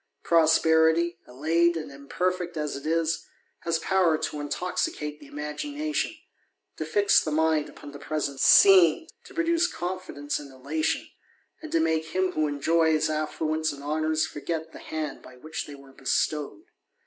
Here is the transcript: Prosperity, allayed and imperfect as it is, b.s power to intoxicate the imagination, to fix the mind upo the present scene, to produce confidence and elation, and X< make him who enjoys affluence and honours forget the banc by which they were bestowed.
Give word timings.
Prosperity, 0.23 1.19
allayed 1.27 1.77
and 1.77 1.91
imperfect 1.91 2.57
as 2.57 2.75
it 2.75 2.87
is, 2.87 3.27
b.s 3.63 3.77
power 3.77 4.17
to 4.17 4.39
intoxicate 4.41 5.19
the 5.19 5.27
imagination, 5.27 6.15
to 6.77 6.85
fix 6.85 7.23
the 7.23 7.29
mind 7.29 7.69
upo 7.69 7.91
the 7.91 7.99
present 7.99 8.39
scene, 8.39 9.05
to 9.25 9.35
produce 9.35 9.71
confidence 9.71 10.39
and 10.39 10.51
elation, 10.51 11.07
and 11.61 11.75
X< 11.75 11.83
make 11.83 12.05
him 12.15 12.31
who 12.31 12.47
enjoys 12.47 13.11
affluence 13.11 13.71
and 13.71 13.83
honours 13.83 14.25
forget 14.25 14.71
the 14.71 14.79
banc 14.89 15.21
by 15.21 15.37
which 15.37 15.67
they 15.67 15.75
were 15.75 15.93
bestowed. 15.93 16.63